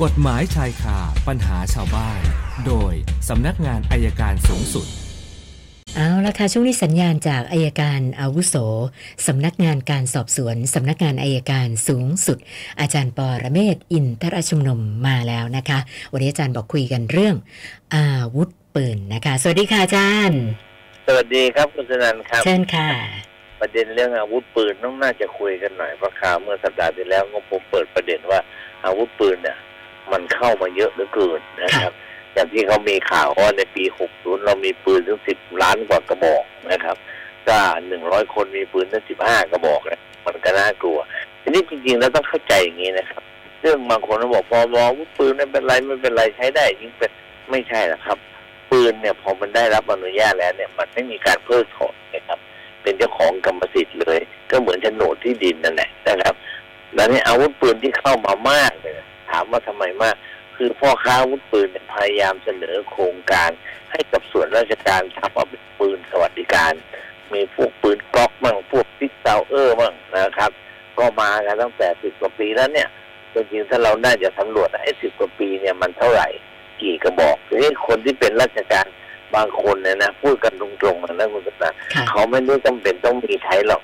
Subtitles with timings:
[0.00, 0.98] กฎหมายชายคา
[1.28, 2.20] ปัญหาชาวบ้าน
[2.66, 2.92] โดย
[3.28, 4.86] สำนักงานอัยการสูงสุด
[5.96, 8.54] เอาละค่ะช่วงนี้สัญญาณจากอัยการอาวุโส
[9.26, 12.38] สำนักงานการสอบสวนสำนักงานอัยการสูงสุด
[12.80, 15.78] อาจารย์ปอระเมศวร์อินทรชุมนุมมาแล้วนะคะ
[16.12, 17.36] วันนี้อาจารย์บอกคุยกันเรื่อง
[17.96, 20.42] อาวุธปืนนะคะ สวัสดีค่ะอาจารย์
[21.06, 22.88] สวัสดีครับคุณสนันครับ เชิญค่ะ
[23.60, 28.40] ประเด็นเรื่องอาวุธปืนต้องน่าจะคุยกันหน่อยเพราะข่าวเมื่อสัปดาห์ที่แล้วก็ผมเปิดประเด็นว่า
[28.84, 29.58] อาวุธปืนเนี่ย
[30.12, 31.92] มันเข้ามาเยอะเหลือเกินนะครับ
[32.34, 36.96] อย่างที่เขามีข่าวว่าในปี 60 เรามีปืนถึง 10 ล้านกว่ากระบอกนะครับ
[37.48, 37.58] ก็
[37.96, 40.98] 100 คนมีปืนถึง 15 กระบอกเนี่ยมันก็น่ากลัว
[41.42, 43.22] ทีนี้จริงๆ แล้วต้องเข้าใจอย่างนี้นะครับ
[43.60, 47.10] เรื่องบางคนเขาบอกพอมอาวุธปืนไม่เป็นไรไม่เป็นไรใช้ได้ยิ่งเป็น
[47.50, 48.18] ไม่ใช่นะครับ
[48.70, 52.38] ปืนเนี่ยพอมันได้รับอนุญาตแล้วเนี่ย มันไม่มีการเพิกถอนนะครับ
[52.82, 54.18] เป็นเจ้าของกรรมสิทธิ์เลย
[54.50, 56.34] ก็เหมือนโฉนดที่ดินนั่นแหละนะครับ
[56.94, 58.94] แล้วนี่อาวุธปืนที่เข้ามามากเลย
[59.32, 60.16] ถามว่าทำไมมาก
[60.56, 63.50] คือพ่อค้าอาวุธปืนเนี่ยพยายามเสนอโครงการ
[63.90, 66.72] ให้กับส่วนราชการทำเอาเป็นปืนสวัสดิการ
[67.32, 70.50] มีพวกปืนกล็อกมั่งพวกพิกซาวเออร์มั่งนะครับ
[70.98, 72.88] ก็มากันตั้งแต่สิบกว่าปีแล้วเนี่ย
[73.32, 76.28] จริงๆถ้าเราน่าจะสำรวจไอ้สิบกว่าปีเนี่ยมันเท่าไหร่
[76.82, 78.86] กี่กระบอกทีนี้คนที่เป็นราชการ
[79.34, 83.82] บางคนเนี่ยนะพูดกันตรงๆนะคุณสนาค่ะเขาไม่ได้จำเป็นต้องมีใช้หรอก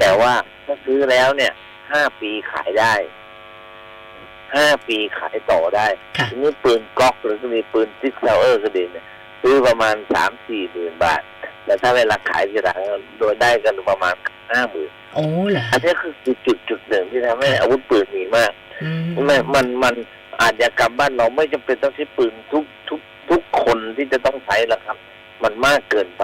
[0.00, 0.32] แต่ว่า
[0.66, 1.52] ถ้าซื้อแล้วเนี่ย
[1.92, 2.94] ห้าปีขายได้
[4.56, 5.86] ห้าปีขายต่อได้
[6.18, 9.06] ค่ะทีนี้ปืนก๊อกหรือก็มีปืนซิกเซลเออร์ก็ดีเนี่ย
[9.42, 11.22] ซื้อประมาณสามสี่หมื่นบาท
[11.64, 12.78] แต่ถ้าเวลาขายทีหลัง
[13.18, 14.14] โดยได้กันประมาณ
[14.52, 16.36] ห้าหมื่นโอ้เหรออันนี้คือจุด
[16.68, 19.94] จุดหนึ่งที่ทำให้อาวุธปืนมีมากอืมไม่มันมัน
[20.40, 23.00] อาจจะกรรมบ้านเราไม่จำเป็นต้องใช้ปืนทุกทุก
[23.30, 24.96] ทุกคนที่จะต้องใช้หรอกครับ
[25.42, 26.22] มันมากเกินไป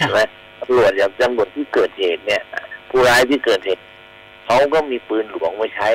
[0.00, 0.20] ค่ะใช่ไหม
[0.60, 2.42] ตำรวจอย่างตำรวจที่เกิดเหตุเนี่ย
[2.90, 3.82] ผู้ร้ายที่เกิดเหตุ
[4.46, 5.88] เขาก็มีปืนหลวงไว้ใช้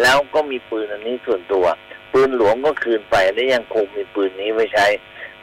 [0.00, 1.66] แล้วก็มีปืนอันนี้ส่วนตัว
[2.12, 4.86] ปืนหลวงก็คืนไปแล้ยังคงมีปืนนี้ไว้ใช้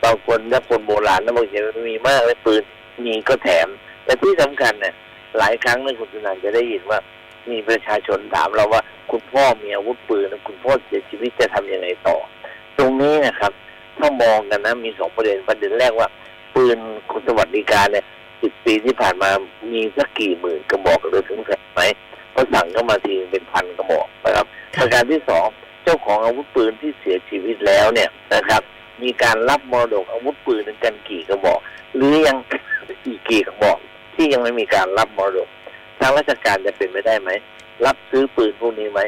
[0.03, 2.63] บางคนถ้าคนโบราณนะบางทีมันมีมากเลยปืน
[3.05, 3.67] มีก็แถม
[4.03, 4.93] แต่ที่สำคัญเนี่ย
[5.37, 6.99] หลายครั้งเนี่คุณสุนันจะได้ยินว่า
[7.51, 8.81] มีประชาชนถามเราว่า
[9.11, 12.17] คุณพ่อมีอาวุธปืนคุณพ่อเสียชีวิตจะทำยังไงต่อ
[12.77, 13.51] ตรงนี้นะครับ
[13.97, 16.07] ถ้ามองกันนะมีสองประเด็นประเด็นแรกว่า
[16.55, 16.77] ปืน
[17.11, 18.05] คุณสวัสดิการเนี่ย
[18.41, 19.29] สิบปีที่ผ่านมา
[19.73, 21.81] มีสักกี่หมื่นกระบอกหรือถึงแสนไหม
[22.31, 24.07] เพราะสั่งเข้ามาทีเป็นพันกระบอก
[24.79, 25.47] ประการที่สอง
[25.83, 28.61] เจ้าของอาวุธปืนที่เสียชีวิตแล้วเนี่ยนะครับ
[29.03, 31.59] มีการรับมรดกอาวุธปืนกันกี่กระบอก
[31.95, 32.37] หรือยัง
[33.05, 33.77] อีกกี่กระบอก
[34.15, 35.49] ที่ยังไม่มีการรับมรดก
[35.99, 37.29] ทางราชการจะเป็นไปได้ไหม
[37.85, 39.01] รับซื้อปืนพวกนี้ไหม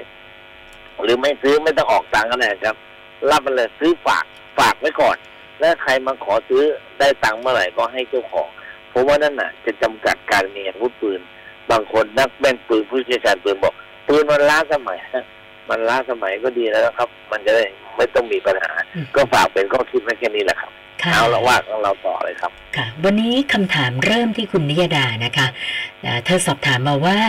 [1.04, 2.76] หรือไม่ซื้อไม่ต้องออกตังค์ก็ได้ครับ
[3.30, 4.26] รับมันเลยซื้อฝาก
[4.58, 5.18] ฝากไว้ก่อน
[5.60, 6.64] แล้วใครมาขอซื้อ
[7.00, 8.48] ได้ตังค์เมื่อไหร่ก็ให้เจ้าของ
[8.92, 11.22] ผมว่านั่นน่ะ จะจำกัดการมีอาวุธปืน
[11.72, 13.74] บางคนนักแม่นปืนผู้เชี่ยวชาญปืนบอก
[14.08, 14.98] ปืนมันล้าสมัย
[15.70, 17.64] มันล้าสมัยก็ดีแล้วนะครับ มันจะได้
[17.98, 25.48] ไม่ต้องมีปัญหาอืมก็ฝากเป็นข้อคิดไว้แค่นี้แหละครับค่ะเอาละว่าของเราต่อเลยครับค่ะ วันนี้คำถามเริ่มที่คุณนิยดานะคะ
[26.06, 27.20] อ่าเธอสอบถามมาว่า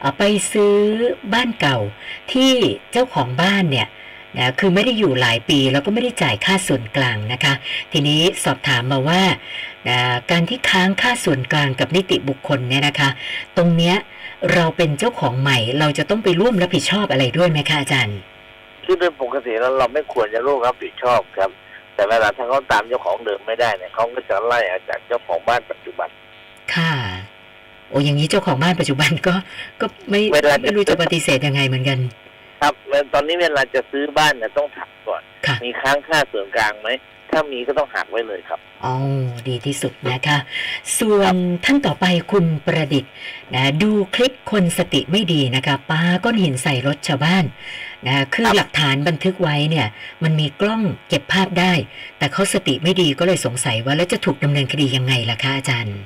[0.00, 0.22] เอ่อไป
[0.52, 0.74] ซื้อ
[1.34, 1.78] บ้านเก่า
[2.32, 2.52] ที่
[2.92, 3.88] เจ้าของบ้านเนี่ย
[4.38, 7.54] นะคือไม่ได้อยู่หลายปีแล้วก็ไม่ได้จ่ายค่าส่วนกลางนะคะ
[7.92, 9.22] ทีนี้สอบถามมาว่า
[9.88, 13.10] อ่าการที่ค้างค่าส่วนกลางกับนิติบุคคลเนี่ยนะคะ
[13.56, 13.96] ตรงเนี้ย
[14.52, 18.18] เราเป็นเจ้าของใหม่ เราจะต้องไปร่วมรับผิดชอบอะไรด้วยไหมคะอาจารย์
[18.84, 21.50] คือโดยปกติแล้วเราไม่ควรจะร่วมรับผิดชอบครับ
[21.94, 26.08] แต่เวลาถ้าเขาตามเจ้าของเดิมไม่ได้เนี่ยเขาก็จะไล่ออกจากเจ้าของบ้านปัจจุบัน
[26.74, 26.92] ค่ะ
[27.88, 29.34] โอ้อย่างนี้เจ้าของบ้านปัจจุบันก็
[29.80, 31.98] ก็ไม่เวลาไม่รู้จะปฏิเสธยังไงเหมือนกัน
[32.60, 36.88] ครับแล้วตอนนี้เวลาจะซื้อบ้านเนี่ยต้องถามก่อนค่ะมีค้างค่าส่วนกลางไหม
[37.34, 38.94] ถ้ามีก็ต้องหักไว้เลยครับอ๋อ
[39.48, 40.38] ดีที่สุดนะคะ
[41.00, 41.34] ส่วน
[41.64, 43.12] ท่านต่อไปคุณประดิษฐ์
[43.54, 47.44] นะดูคลิปคนสติไม่ดีนะคะปาก้อนหินใส่รถชาวบ้าน
[48.06, 49.86] นะคือครับหลักฐานบันทึกไว้เนี่ย
[50.24, 51.72] มันมีกล้องเก็บภาพได้
[52.18, 55.98] แต่เขาสติไม่ดีก็เลยสงสัยว่าแล้วจะถูกดำเนินคดียังไงล่ะคะอาจารย์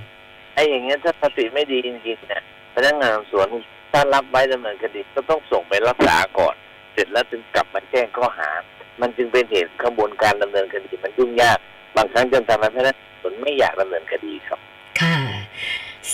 [0.55, 2.43] ไอ้อย่างเงี้ยถ้าสติไม่ดีจริงๆเนี่ย
[2.75, 3.47] พนักงานสอบสวน
[3.93, 6.55] ถ้ารับไว้ดำเนินคดีก็ต้องส่งไปรักษาก่อน
[6.93, 8.51] เสร็จแล้วถึงกลับมาแจ้งข้อหา
[9.01, 11.59] มันจึงเป็นเหตุขบวนการดำเนินคดีมันยุ่งยาก
[11.97, 14.59] บางครั้งจนทำให้พนักงานสอบสวนไม่อยากดำเนินคดีครับ
[15.01, 15.19] ค่ะ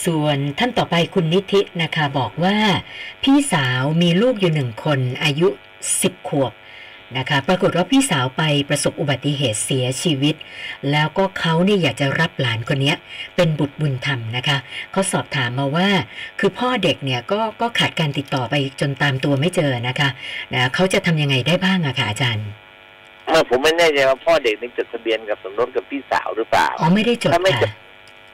[0.05, 2.57] ส่วนท่านต่อไปคุณนิธินะคะ บอกว่า
[3.25, 5.49] พี่สาวมีลูกอยู่หนึ่งคนอายุ
[6.03, 6.53] สิบขวบ
[7.19, 10.35] นะคะปรากฏว่าพี่สาวไปประสบอุบัติเหตุเสียชีวิต
[10.91, 12.95] แล้วก็เขาเนี่ยอยากจะรับหลานคนนี้
[13.37, 14.59] เป็นบุตรบุญธรรมนะคะ
[14.93, 15.89] เขาสอบถามมาว่า
[16.39, 20.09] คือพ่อเด็กเนี่ยก็ก็ขาดการติดต่อไปจนตามตัวไม่เจอนะคะ
[20.55, 22.47] นะเขาจะทำยังไงได้บ้างอะคะอาจารย์
[23.29, 27.73] เมื่อผมไม่แน่ใจว่าพ่อเด็กนี่จดทะเบียนกับสมรสกับพี่สาวหรือเปล่าอ๋อไม่ได้จดถ้าไม่จค่ะด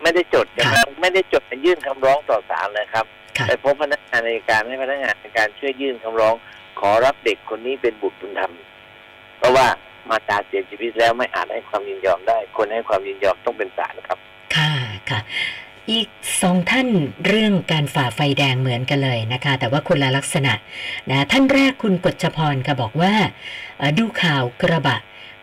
[0.03, 3.07] ไม่ได้จดกันค่ะไม่ได้จดยื่นคำร้องต่อศาลนะครับ
[3.39, 6.35] ค่ะไปพบพนักงานในการให้พนักงานในการช่วยยื่นคำร้อง
[6.81, 8.53] ขอรับเด็กคนนี้เป็นบุตรบุญธรรม
[9.39, 9.67] เพราะว่า
[10.09, 14.30] มาตราเสียชีวิตแล้วไม่อาจให้ความยินยอมได้ คนให้ความยินยอมต้องเป็นศาลครับค่ะค่ะ
[15.91, 16.09] อีก
[16.43, 16.89] สองท่าน
[17.27, 20.53] เรื่องการฝ่าไฟแดงเหมือนกันเลยนะคะ แต่ว่าคนละลักษณะ
[21.11, 23.13] นะท่านแรกคุณกฎชพรค่ะบอกว่า
[23.99, 24.97] ดูข่าวกระบะ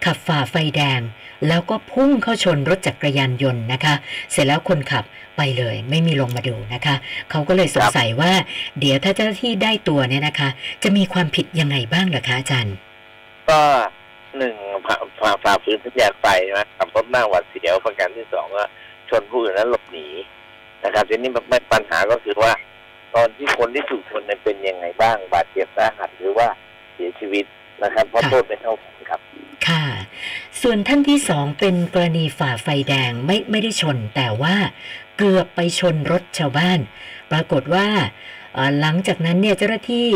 [0.06, 1.02] ขับฝ่าไฟแดง
[1.48, 3.94] แล้วก็พุ่งเข้าชนรถจักรยานยนต์นะคะ
[4.32, 5.04] เสร็จแล้วคนขับ
[5.38, 6.96] ไปเลย ไม่มีลงมาดูนะคะ
[7.32, 8.32] เขาก็เลยสงสัยว่า
[8.80, 10.50] เดี๋ยวถ้าเจ้าหน้าที่ได้ตัวเนี่ยนะคะ
[10.84, 12.76] จะมีความผิดยังไงบ้างหรอคะอาจารย์
[13.50, 13.62] ก็
[14.38, 14.56] หนึ่ง
[14.86, 16.26] ฝ่าฝ่าฝ่าฝืนสัญญาณไฟ
[16.58, 18.66] นะขับรถหน้าหวัดเสียวประการที่สองก็
[19.10, 20.08] ชนผู้อื่นแล้วหลบหนี
[20.88, 22.54] นะครับทีนี้มันปัญหาก็คือว่า
[23.16, 26.48] ตอนที่คนที่ถูกชนเนี่ยเป็นยังไงบ้าง บาดเจ็บสาหัสหรือว่า
[26.94, 27.46] เสียชีวิต
[27.84, 29.20] นะครับเพราะค่ะโทษไม่เท่ากันครับ
[29.68, 29.86] ค่ะ
[30.62, 34.56] ส่วนท่านที่สองเป็นกรณีฝ่าไฟแดงไม่ไม่ได้ชน แต่ว่า
[35.18, 36.80] เกือบไปชนรถชาวบ้าน
[37.32, 37.88] ปรากฏว่า
[38.54, 40.10] เอ่อหลังจากนั้นเนี่ยเจ้าหน้าที่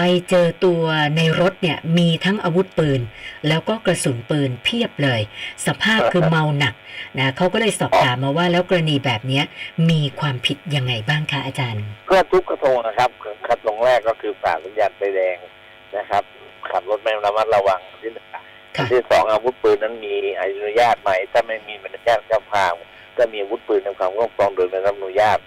[0.00, 0.82] ไปเจอตัว
[1.16, 3.00] ในรถเนี่ยมีทั้งอาวุธปืน
[3.48, 5.20] แล้วก็กระสุนปืนเพียบเลย
[5.66, 6.74] สภาพคือเมาหนัก
[7.18, 9.44] นะเขาก็เลยสอบถามมาว่าแล้วกรณีแบบเนี้ย
[9.90, 13.10] มีความผิดยังไงบ้างคะอาจารย์ ก็ทุกกระทงนะครับ
[13.48, 15.36] กระทงแรกก็คือฝ่าสัญญาณไฟแดง
[15.96, 16.22] นะครับ
[16.70, 18.44] ขับรถไม่ระมัดระวังที่หนึ่งอัน
[18.76, 22.72] ค่ะที่สองอาวุธปืนนั้นมีอนุญาตไหมถ้าไม่มีใบอนุญาตเจ้าพาง
[23.16, 25.38] ก็มีอาวุธปืนในความครอบครองโดยไม่รับอนุญาต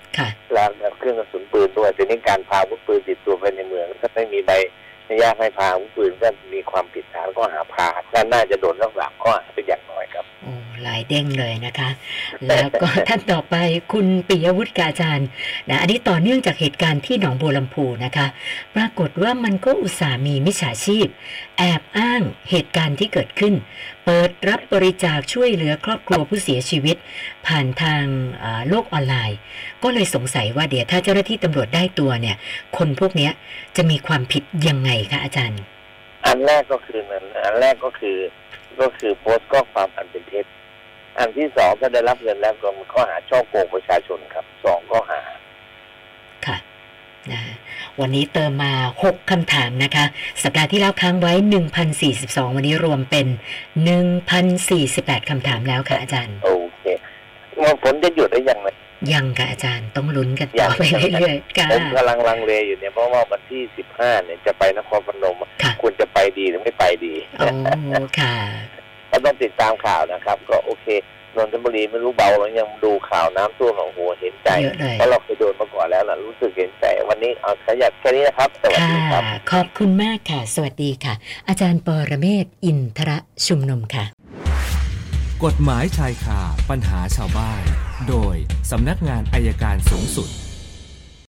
[0.56, 4.51] ค่ะและเครื่องกระสุนปืนด้วยแต่นี้การพาอาวุธปืนติดตัวไปในเมืองถ้าไม่มีใบ
[5.06, 9.81] อนุญาตให้พาอาวุธปืนก็มีความผิดฐานข้อหาพาก็น่าจะโดนทั้งสามข้อหาเป็นอย่าง
[10.83, 11.89] หลายเด้งเลยนะคะ
[12.48, 13.56] แล้วก็ท่านต่อไป
[13.94, 15.28] คุณปิยวุฒิกาจารย์
[15.69, 18.28] นะอันนี้ต่อเนื่องจากเหตุการณ์ที่หนองบัวลำพูนะคะ
[18.75, 21.07] ปรากฏว่ามันก็อุตส่าห์มีมิจฉาชีพ
[21.57, 23.54] แอบอ้างเหตุการณ์ที่เกิดขึ้น
[24.06, 26.98] เปิดรับบริจาคช่วยเหลือครอบครัวผู้เสียชีวิต
[27.48, 28.04] ผ่านทาง
[28.39, 29.38] เอ่อโลกออนไลน์
[29.84, 32.36] ก็เลยสงสัยว่าเดี๋ยวถ้าเจ้าหน้าที่ตำรวจได้ตัวเนี่ย
[32.77, 33.31] คนพวกเนี้ย
[33.77, 35.62] จะมีความผิดยังไงคะอาจารย์
[36.25, 38.18] อันแรกก็คือนั้นอันแรกก็คือ
[38.81, 40.45] ก็คือโพสต์ข้อความอันเป็นเท็จ
[41.18, 45.22] อันที่สองถ้าได้รับเงินแล้วก็มันข้อหาช่อโกงประชาชนครับสองข้อหา
[46.46, 46.58] ค่ะ
[47.31, 47.42] นะ
[48.00, 48.74] วันนี้เติมมา
[49.04, 50.06] 6 คำถามนะคะ
[50.44, 51.34] สัปดาห์ที่แล้วค้างไว้
[51.94, 53.28] 1,042 วันนี้รวมเป็น
[54.48, 56.50] 1,048 คำถามแล้วค่ะอาจารย์ โอ
[56.80, 56.84] เค
[57.62, 58.68] ว่าฝนจะหยุดได้ยังไง
[59.13, 60.84] ยังค่ะอาจารย์ต้องลุ้นกันยัต่องไป
[61.19, 67.48] เรื่อยๆค่ะผมกำลังลังเลอยู่เนี่ยเพราะว่าวันที่สิบห้าเนี่ยจะไปนครพนมค่ะควรจะไปดีหรือไม่ไปดี โอ้
[68.19, 68.36] ค่ะ
[69.12, 70.88] ก็ต้องติดตามข่าวนะครับ ก็โอเค
[71.36, 81.13] นนทบุรีไม่รู้เบาแล้วยังดูข่าวน้ำท่วมโอ้โหเห็นใจเยอะเลยเพราะเราเคยโดนมาก่อนแล้วล่ะรู้สึกเห็นใจ วันนี้เอาขยับแค่นี้นะครับสวัสค่ะดีครับขอบคุณมากค่ะ สวัสดีค่ะ
[81.48, 83.18] อาจารย์ปรเมศวร์อินทระ
[83.48, 84.06] ชุมนุมค่ะ
[85.46, 87.63] กฎหมายชายคาปัญหาชาวบ้าน
[88.10, 88.36] โดย
[88.72, 90.30] สำนักงานอายการสูงสุด